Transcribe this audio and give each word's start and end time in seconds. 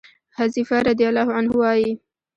حذيفه 0.37 0.77
رضي 0.81 1.05
الله 1.09 1.27
عنه 1.37 1.51
وايي: 1.61 1.93